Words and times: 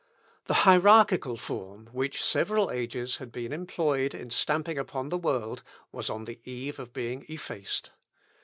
The 0.45 0.55
hierarchical 0.65 1.37
form, 1.37 1.87
which 1.91 2.23
several 2.23 2.71
ages 2.71 3.17
had 3.17 3.31
been 3.31 3.53
employed 3.53 4.15
in 4.15 4.31
stamping 4.31 4.79
upon 4.79 5.09
the 5.09 5.17
world, 5.19 5.61
was 5.91 6.09
on 6.09 6.25
the 6.25 6.39
eve 6.43 6.79
of 6.79 6.91
being 6.91 7.23
effaced. 7.29 7.91